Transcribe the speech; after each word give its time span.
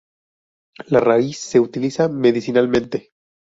La 0.87 0.99
raíz 0.99 1.37
se 1.37 1.59
utiliza 1.59 2.09
medicinalmente. 2.09 3.11